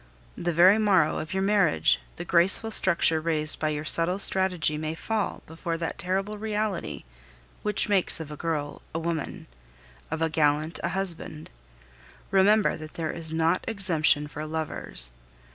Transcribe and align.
The 0.35 0.51
very 0.51 0.79
morrow 0.79 1.19
of 1.19 1.31
your 1.31 1.43
marriage 1.43 1.99
the 2.15 2.25
graceful 2.25 2.71
structure 2.71 3.21
raised 3.21 3.59
by 3.59 3.69
your 3.69 3.85
subtle 3.85 4.17
strategy 4.17 4.75
may 4.75 4.95
fall 4.95 5.43
before 5.45 5.77
that 5.77 5.99
terrible 5.99 6.39
reality 6.39 7.03
which 7.61 7.87
makes 7.87 8.19
of 8.19 8.31
a 8.31 8.35
girl 8.35 8.81
a 8.95 8.97
woman, 8.99 9.45
of 10.09 10.23
a 10.23 10.27
gallant 10.31 10.79
a 10.83 10.89
husband. 10.89 11.51
Remember 12.31 12.75
that 12.77 12.95
there 12.95 13.11
is 13.11 13.31
not 13.31 13.63
exemption 13.67 14.25
for 14.27 14.43
lovers. 14.47 15.11